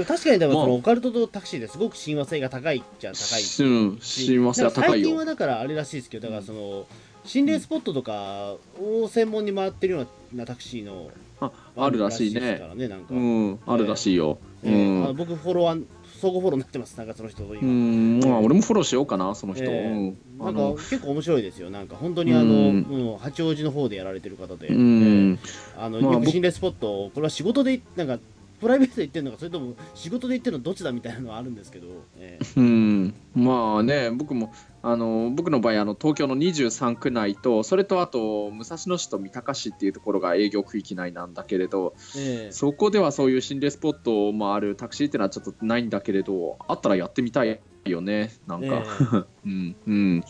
[0.00, 0.64] も確かにでもまあ。
[0.64, 3.62] そのオカルトとタクシーですごく親和性が高いじゃ高いし。
[3.62, 5.26] うん、親和性は高い最近はよ。
[5.26, 6.86] だからあれらしいですけどだからその
[7.26, 11.10] 心霊スポットとかを専門に回ってるようなタクシーの
[11.40, 12.68] ああるらしいですかね。
[12.68, 14.38] らねなんか、うん、あるらしいよ。
[14.64, 15.84] うえ僕フォロワー
[16.20, 19.70] 相互フォローになってますなんかその人とう今、ん、まあ俺もフォローしようかなその人。
[19.70, 21.96] なんか結構面白いですよなんか。
[21.96, 25.38] 本当にあの、八王子の方でやられてる方で、うん、ええ。
[25.78, 28.18] あのまあ僕よく心霊スポットこれは仕事でなんか
[28.60, 32.46] プライベートで行ってるのかそれとも仕事で行ってるのどっちだみたいなのはあるんですけど、ええ。
[32.56, 34.52] うん、まあね、僕も
[34.88, 41.94] あの僕の場合あの東京の23区内とそれとあと武蔵野市と三鷹市っていうところが営業区域内なんだけれど。
[42.16, 48.84] ええそこではそういう心霊スポットもあるタクシーっていうのはちょっとないんだけれど、あったらやってみたいよね、なんか。
[49.44, 50.24] うん、うん。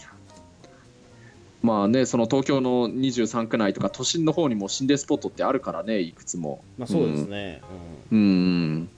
[1.62, 6.62] まあね、その東京の23区内とか都心の方にも心霊スポットってあるからね、いくつも。
[6.78, 7.60] まあそうですね、
[8.10, 8.88] うん。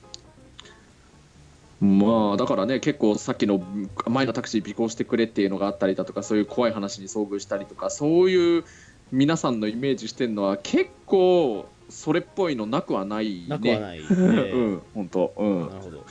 [1.80, 3.62] まあだからね結構さっきの
[4.06, 8.64] 前のタクシー尾行してくれっていうのがあったりだとかそういう怖い話に遭遇したりとかそういう
[9.12, 13.42] 皆さんのイメージしてるのは結構それっぽいのなくはないね。
[13.42, 15.60] うん、なくはない、え えうん、本当、うん。
[15.60, 16.04] なるほど。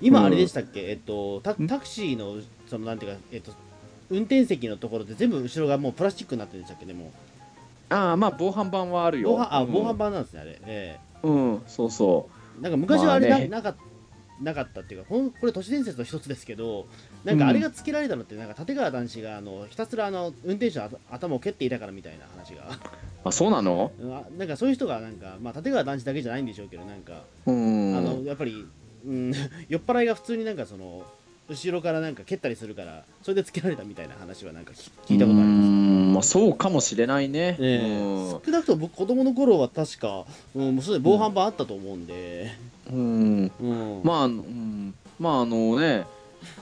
[0.00, 2.36] 今あれでしたっけ、えっとタタクシーの
[2.68, 3.52] そのなんていうかえっと
[4.10, 6.86] 運転席のところで全部後ろがもうプラスチックになってるんでしたっけ？
[6.86, 7.10] ねも。
[7.88, 9.30] ああ、まあ防犯版はあるよ。
[9.30, 9.72] う防犯あ、うん。
[9.72, 12.28] 防犯版なんですねあれ、えうん、そうそ
[12.60, 13.48] えなんか昔はあれな,、まあね。
[13.48, 13.74] なか
[14.42, 16.86] なかったっていうかほんこれ都市伝説の一つですけど
[17.24, 23.28] なんかあれがつけられたのってなんか立川談志があのひたすらあの運転手の頭頭を蹴っていたからみたいな話がう。
[23.28, 23.92] あ、そうなの？
[24.10, 27.96] あなんかそういう人がなんか、まあ、立川談志だけじゃないんでしょうけどなんか、うん。
[27.96, 28.66] あのやっぱり、
[29.06, 29.32] うん、
[29.68, 31.04] 酔っ払いが普通になんかその
[31.48, 37.56] 後ろからなんか蹴ったりするからそれでつけられたみたいな話はなんか聞聞いたことありますうんまあそうかもしれないね。
[37.60, 42.73] え少なくとも僕子供の頃は確か、うん、もうすでに防犯版あったと思うんで、うん。
[42.92, 43.52] うん。
[44.02, 46.06] まあ、うん、まああのね、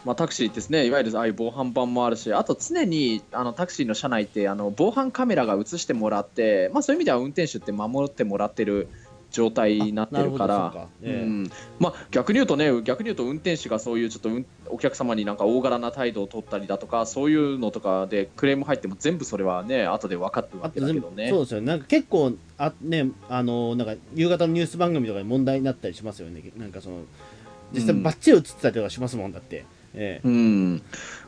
[0.05, 0.87] まあ、タクシーですね。
[0.87, 8.89] いわゆるああいう防犯版もあるしあと常にあのタクシーの車内ってあの防犯カメラが映してもらって、まあ、そういう意味では運転手って守ってもらってる
[9.33, 10.69] 状態になってるから。
[10.69, 11.51] うかええうん。
[11.81, 21.31] まあ、逆に言うとね逆に言うと運転手がそういうちょっとうんお客様になんか大柄な態度を取ったりだとかそういうのとかでクレーム入っても全部それはね後で分かってるわけだけどね。
[21.31, 21.61] そうですよ。
[21.61, 26.43] ねなんか結構あねあのなんか夕方のニュース番組とかで問題になったりしますよね。
[26.57, 27.01] なんかその
[27.73, 28.03] 実際うん。
[28.03, 30.27] バッチリ映ってたりとかしますもんだって、ええ。
[30.27, 30.83] うん。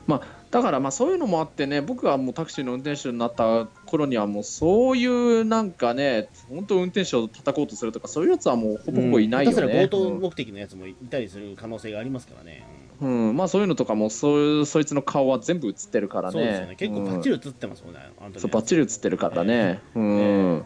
[0.06, 9.88] まあ、だからまあそういうのもあってね僕がもうタクシーの運転手になった頃にはもうそういうなんかね本当運転手を叩こうとするとかそういうやつはもうほぼほぼいないよ下手すらね。
[9.88, 12.64] 強盗目的のやつもいたりする可能性がありますからね、
[13.00, 13.28] うん。
[13.28, 16.32] うんまあ、そういうのとかもそういうそいつの顔は全部映ってるからね。
[16.32, 16.76] そうですよね。
[16.76, 19.80] 結構バッチリ、リ映ってますもんね、あの時そうバッチリ映ってるからね。
[19.96, 20.20] うん。
[20.20, 20.62] え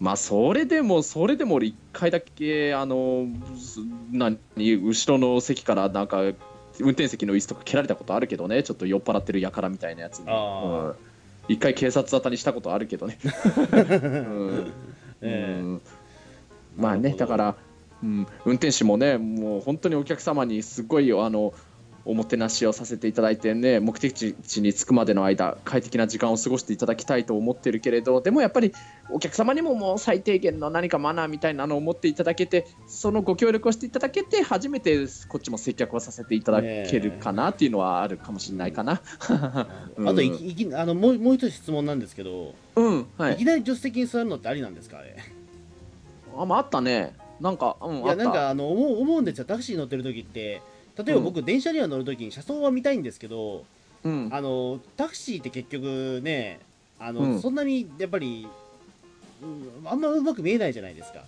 [0.00, 3.78] まあそれでもそれでも俺一回だけあのす
[4.10, 6.18] 何後ろの席からなんか
[6.80, 10.94] 運転席の椅子とか蹴られたことあるけどねちょっと酔っ払ってる輩みたいなやつに、うん。
[11.48, 13.18] 一回警察沙汰にしたことあるけどね、
[13.72, 14.72] うん。
[15.20, 15.60] ええ。
[15.60, 15.80] うん。
[16.76, 17.56] まあねだから、
[18.02, 21.54] うん、運転手もねもう本当にお客様にすごいあの
[22.06, 28.72] おもてなしをさせていただいてね目的地に着くまでの間快適な時間を過ごしていただきたいと思ってるけれどでもやっぱり
[29.10, 39.00] お客様にももう最低限の何かマナーみたいなのを持っていただけてそのご協力をしていただけて初めてこっちも接客をさせていただけるかなっていうのはあるかもしれないかな。
[39.96, 45.16] うん、あといきあのもうもう一つ質問なんですけど、うんはい、いきなり助手席に座るのってありなんですかあれ？
[46.36, 47.14] あ,、まあ、あったね。
[47.40, 49.44] なんか、うん、いやなんかあの思う思うんですよ。
[49.44, 50.62] タクシー乗ってる時って
[50.96, 53.64] 例えば僕、電車には乗るときに車窓は見たいんですけど、
[54.04, 56.60] うん、あのタクシーって結局ね
[56.98, 58.46] あの、うん、そんなにやっぱり、
[59.42, 59.46] う
[59.86, 61.22] ん、あんまうまく見えないじゃないですか。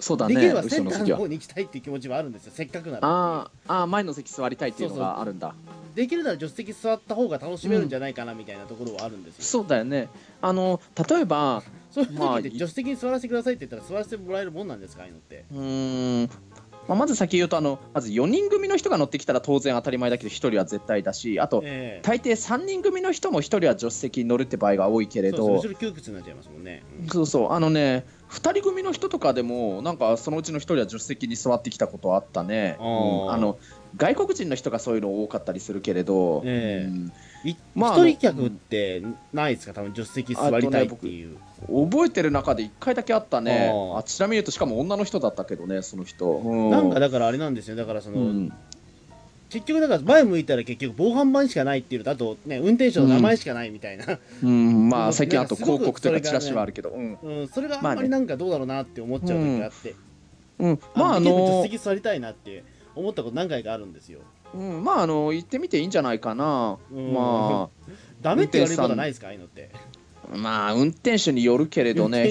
[0.00, 3.00] そうだね、できればセンターの方に行きたいっていう気持ちはあるんですよ、せっかくなら。
[3.02, 5.54] ああ、前の席座りたいっていうのがあるんだ
[5.94, 9.44] できるなら助手席座った方が楽しめるんじゃないかなみたいなところはあるんですよ。
[9.44, 10.08] そうだよね。
[10.40, 15.44] あの例えば、そういう時って助手席に座らせてくださいって言ったら座らせてもらえるもんなんですか、ああいうのって。
[15.52, 16.51] うん
[16.88, 27.52] まあ、まず先言うとあのまず4人組の人が乗ってきたら当然当たり前だけど1人は絶対だしあと、えー、大抵3人組の人も1人は助手席に乗るって場合が多いけれどそう窮屈になっちゃいますもんね、うん、そうそう。
[27.52, 33.58] あのね2人組の人とかでもなんかそのうちの1人は助手席に座ってきたことあったね、うん、あの
[33.96, 37.12] 外国人の人がそういうの多かったりするけれど、えーうん
[37.74, 39.02] まあ、一人客って
[39.32, 43.72] ないですか、多分助手席座りたいっていう、ね、覚えてる中で1回だけあったね。
[43.96, 47.76] あちなみに言うとしかも女の人だったけどねその人、うん、なんかだからあれなんですよ。
[47.76, 48.52] だからその、うん、
[49.50, 57.48] 結局だから前向いたら結局防犯版しかないっていうとあとね運転手の名前しかないみたいな、うん、まあ 最近あと広告というかチラシはあるけど、ね、うん。
[57.48, 59.94] それがあんまりなんかどうだろうなって思っちゃう時があって、
[60.58, 64.20] うん、まああの助手席座りたいなって思ったこと何回かあるんですよ
[64.54, 67.68] うん、まああの行ってみていいんじゃないかな、まあ
[68.20, 69.70] ダメって言われることないですかああいうのって。
[70.34, 72.30] まあ運転手によるけれどね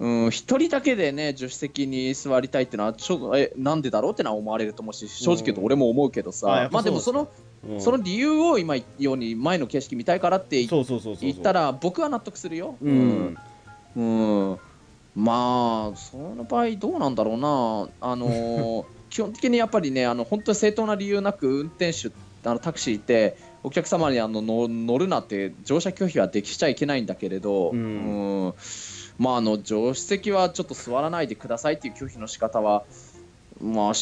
[0.00, 7.28] うん、一人だけでね助手席に座りたいってのはちょっとえなんでだろうってのは思われると思うし正直言うと俺も思うけどさ、まあでもその、
[7.68, 12.76] うん、その理由を今言ように前の景色見たいからって言ったら僕は納得するよ。
[12.82, 13.38] うん、
[13.96, 14.58] うん、うん、
[15.14, 17.88] まあその場合どうなんだろうな。
[18.00, 18.84] あのー
[19.14, 22.10] 基本的にやっぱりねあの本当に正当な理由なく運転手
[22.44, 28.54] あのタクシーってお客様にあの乗るなって乗車拒否はできちゃいけないんだけれど、うん、うん。
[29.16, 32.82] まあ、あの助手席はちょっと座らないでくださいっていう拒否の仕方は
[33.62, 33.92] まあ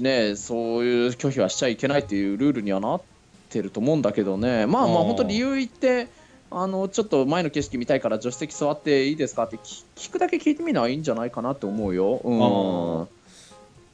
[0.00, 3.02] ねそういう拒否はしちゃいけないっていうルールにはなっ
[3.50, 4.66] てると思うんだけどね。
[4.66, 6.06] まあまあ本当理由言って
[6.52, 12.20] あのちょっと前の景色見たいから助手席座っていいですかって聞くだけ聞いてみるのはいいんじゃないかなって思うよ。
[12.22, 13.21] うん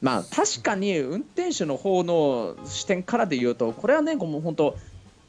[0.01, 4.77] まあ確かに運転手の方の視点からで言うとこれはねもう本当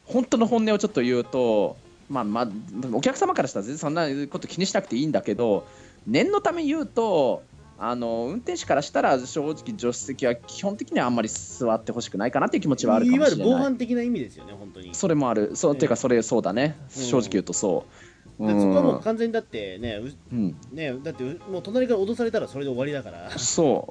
[0.05, 1.77] 本当の本音をちょっと言うと
[2.09, 2.49] まあまあ
[2.93, 5.67] お客様からしたら全然そんなこと気にしなくていいんだけど
[6.07, 7.43] 念のため言うと
[7.83, 13.47] あの運転手からしたら正直助手席は基本的にはあんまり座ってほしくないかなっていう気持ちはあるかもしれない。
[13.47, 14.95] いわゆる防犯的な意味ですよね本当に。
[14.95, 15.57] それもある。
[15.57, 16.77] そう、えー、っていうかそれそうだね。
[16.91, 18.10] 正直言うとそう、
[18.49, 20.01] そこはもう完全にだってね,、
[20.33, 23.31] うん、ねだってもう隣から脅されたらそれで終わりだから。
[23.39, 23.87] そ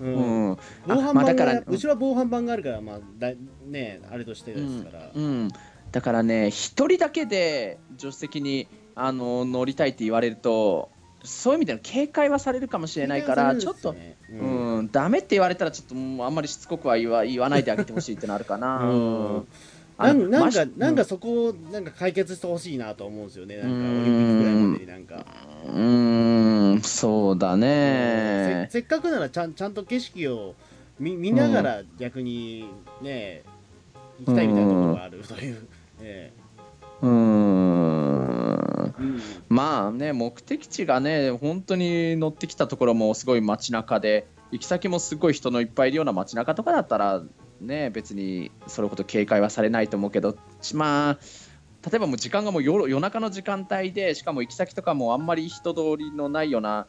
[0.00, 0.04] う。
[0.04, 3.32] うん、うん、防犯版が、うちは防犯版があるからまあだ
[3.66, 5.48] ねあれとしてですから、うん、うん、
[5.92, 10.90] だからね一人だけで助手席にあの乗りたいって言われると
[11.22, 13.94] そういう意味での警戒はされるかもしれないから、ね、ちょっと、
[14.30, 18.78] うん、うん、ダメって言われたらちょっともうあんまりしつこくは言わ言わないであげてほしいってのあるかな。
[18.88, 19.48] うん
[19.98, 25.26] なんなんか、なんかそこをなんか解決してほしいなと思うんですよね、なんかオリンピックぐらいまでになんか。
[25.74, 25.80] う
[26.76, 28.80] ん、そうだねせ。
[28.80, 30.54] っかくならちゃんちゃんと景色を
[31.00, 32.68] 見見ながら逆に
[33.00, 33.42] ね、
[34.20, 35.66] 行きたいみたいなところがあるという。
[36.00, 38.94] えー、うん
[39.48, 47.22] まあね目的地がね本当に乗ってきたところもすごい街中で行き先もすごい人のいっぱいいるような街中とかだったら
[47.60, 50.36] ね、別にそれほど警戒はされないと思うけど、
[50.74, 51.18] まあ、
[51.88, 56.86] 例えばもう時間がもう夜夜中の時間帯で、しかも行き先とかもあんまり人通りのないような、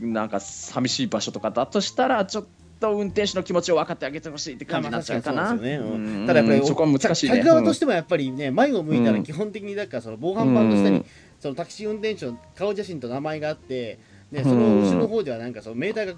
[0.00, 2.46] なんか寂しい場所とかだとしたら、ちょっ
[2.78, 5.50] と運転手の気持ちを分かってあげてほしいって感じになっちゃうかな。
[5.50, 7.36] ただやっぱりそこは難しいね。
[7.38, 11.04] 客側としてもやっぱりね、前を向いたら基本的にだからその防犯版の下に、
[11.40, 13.98] そのタクシー運転手の顔写真と名前があって、
[14.30, 16.14] ね、その後ろの方ではなんかそのメーターが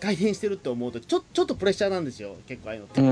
[0.00, 2.36] 回転してるって思うとちょちょっとプレッシャーなんですよ。
[2.46, 3.00] 結構ああいうのって。
[3.00, 3.04] う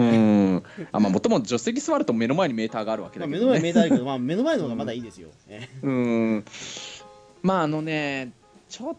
[0.00, 5.28] んあまあもともと助手席座ると目の前にメーターがあるわけだけど、ね、目の前にメーターあるけど、 まあ、目の前の方がまだいいですよ、
[5.82, 6.44] うん。
[7.42, 8.32] まああのね
[8.68, 8.96] ちょっ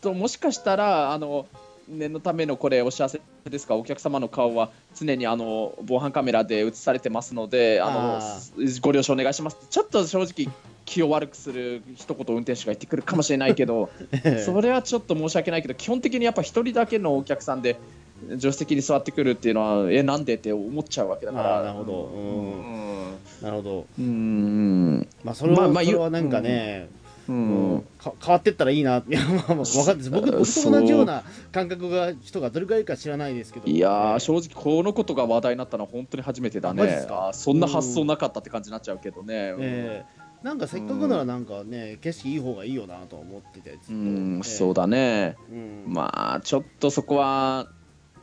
[0.00, 1.46] ともしかしたらあの
[1.88, 3.74] 念のためのこれお知らせですか？
[3.74, 8.20] お客様の顔は常にあの防犯カメラで映されてますのであの
[8.80, 9.56] ご了承お願いします。
[9.70, 10.52] ちょっと正直
[10.84, 13.88] 気を悪くする一言運転手が言ってくるかもしれないけど
[14.44, 17.76] それはちょっと申し訳ないけど基本的にやっぱ1人だけのお客さんで
[18.30, 21.62] 助手席に座ってくるっていうのはえなんでって思っちゃうわけだから。
[21.62, 22.04] なるほど。
[22.14, 22.52] うん。
[22.52, 23.18] うん。
[23.42, 23.86] なるほど。
[23.98, 25.08] うん。
[25.24, 27.84] まあそれは、まあまあそれはなんかね、ううん。
[28.02, 30.10] 変わってったらいいな、 いや、まあ、まあ、分かんないです。
[30.10, 33.66] 僕、僕と同じような感覚が人がどれくらいか知らないですけど。
[33.66, 36.82] いや正直このことが話題になったのは本当に初めてだね。
[36.82, 37.26] マジっすか？
[37.26, 39.54] あーそんな発想なかったって感じになっちゃうけどね。
[39.58, 45.36] ええなんかせっかくならなんかね、景色いい方がいいよなと思ってて、うん、ええそうだね。
[45.50, 45.84] うん。
[45.86, 47.68] まあちょっとそこは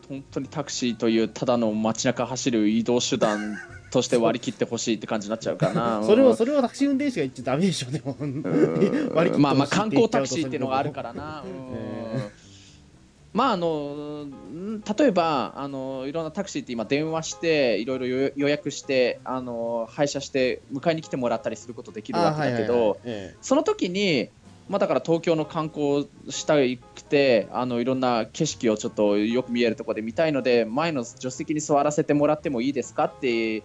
[0.09, 3.55] 本当にタクシーというただの街中走る移動手段
[3.91, 6.03] として割り切ってほしいって感じになっちゃうかな。
[6.07, 7.99] それをそれをタクシー運転手が言っちゃダメでしょで。
[7.99, 8.43] もうん。
[9.13, 11.13] 割り切まあまあ観光タクシーっていうのがあるから。
[11.13, 11.43] な、
[13.33, 22.97] まああのん例えばあのいろんなタクシーって今電話していろいろ予予約してあの配車して迎えに来てもらったりすることできるわけだけど、
[23.41, 24.29] その時に
[24.69, 33.63] まあだから東京の観光したくてあのいろんな景色をちょっとよく見えるところで見たいので前の助手席に座らせてもらってもいいですかって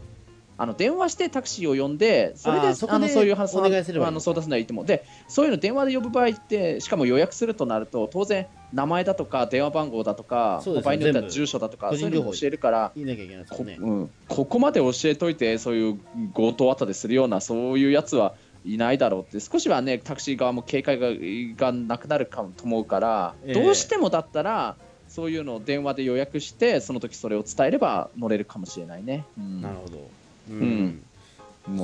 [0.56, 13.76] あの電話してタクシーを呼んでそれであーそあのそういう話お願いすればいいあの相談するのはいいと思うでそういうの電話で呼ぶ場合ってしかも予約するとなると当然名前だとか電話番号だとか、そうですね場合によっては住所だとかそういうのも教えるからえ言いなきゃいけないですよね。
[13.80, 16.00] こうん、ここまで教えといてそういう
[16.34, 18.34] 強盗あたでするようなそういうやつは
[18.64, 21.08] いないだろうって少しはねタクシー側も警戒が
[21.56, 24.76] がなくなるかもと思うから、ええどうしてもだったら
[25.08, 29.24] そういうのを電話で予約してその時それを伝えれば乗れるかもしれないね。
[29.38, 30.23] うんなるほど。
[30.50, 31.02] ううん。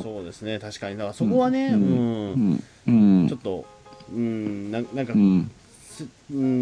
[0.02, 0.96] そうですね、確かに。
[0.96, 2.32] だからそこはね、ううん。
[2.32, 2.64] ん。
[2.86, 3.28] うん。
[3.28, 3.64] ちょっと、
[4.12, 5.50] うん、ななんか、うん。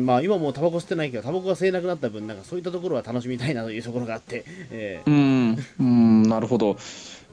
[0.07, 5.11] まあ今もうタバコ吸ってないけど、タバコが吸えなくなった分、なんかそういったところは楽しみたいなというところがあって、ええ。
[5.11, 6.77] うん、うん、なるほど。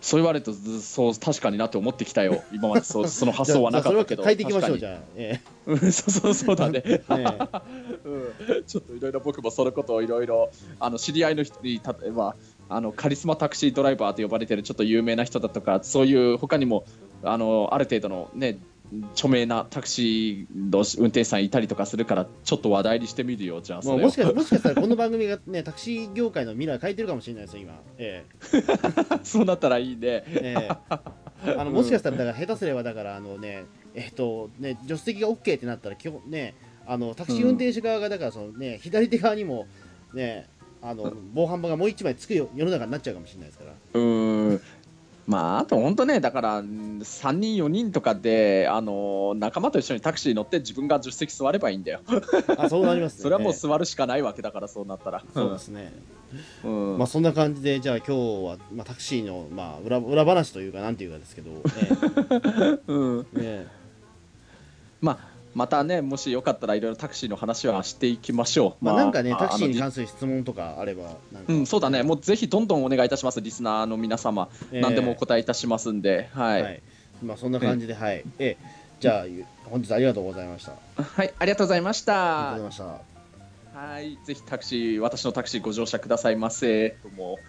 [0.01, 2.43] そう言われるとそう確かになって思ってきたよ。
[2.53, 4.23] 今までそう その発想はなかったけど。
[4.23, 4.99] 変えていきましょう、じゃあ。
[5.15, 6.83] えうん そうそうそうだね。
[6.85, 7.23] えええ。
[8.03, 8.63] うん。
[8.67, 12.35] ちょっといろいろ僕もそのことをいろいろあの知り合いの人に例えば
[12.69, 16.85] あのカリスマタクシードライバーと呼ばれてるちょっと有名な人だとかそういう他にも
[17.23, 18.59] あのある程度のね
[19.13, 27.81] 著名なタクシーの運転手さんいたりとかするからちょっと話題にしてみるよじゃあもうもしかもしかしたらこの番組がね、タクシー業界の未来を変えてるかもしれないですよ、今。
[27.97, 28.25] え
[29.23, 30.23] そうなったらいいね。
[30.27, 30.69] ええ
[31.45, 36.55] えあのもしかしたら、だから下手すれば、だから、あのね、えっと、ね、助手席が OK ってなったら、基本ね、
[36.87, 39.67] あのタクシー運転手側が、だから、そのね、左手側にも、
[40.13, 40.47] ね、
[40.87, 43.71] あの防犯板がもう一枚つくよ世の中になっちゃうかもしれないですから。
[43.93, 44.61] うーん
[45.27, 52.01] まあ、あと本当ね、だからうん3人、4人とかで、あの仲間と一緒にタクシーに乗って自分が助手席座ればいいんだよ。
[52.57, 53.21] あ、そうなりますね。
[53.23, 55.23] それはもうえ座るしかないわけだから、そうなったら。
[55.25, 55.91] えそうですね。
[56.63, 61.49] うんまあそんな感じで、じゃあ今日は、まあ、タクシーの、まあ、裏裏話というか、なんていうかですけど、
[62.87, 63.67] うんえええ
[65.01, 68.71] まあ、またね、もしよかったらいろいろタクシーの話はしていきましょう。
[68.83, 71.15] えまあ、なんかね、あタクシーに関する質問とかあれば、
[71.47, 76.81] うん、そうだね、もうぜひどんどんお願いいたします、リスナーの皆様、ええ何でもお答えいたしますんで、はい、はい。
[77.23, 78.23] まあそんな感じで、はい。
[78.37, 79.25] ええじゃあ、
[79.69, 80.73] 本日ありがとうございました。
[80.97, 82.87] あはい、ありがとうございましりがとうござたい。
[82.87, 83.03] まし
[83.73, 83.79] た。
[83.79, 86.97] はい、ぜひタクシー、私のタクシーご乗車くださいませ。
[87.01, 87.39] どうも。